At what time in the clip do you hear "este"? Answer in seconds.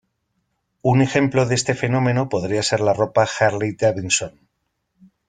1.53-1.75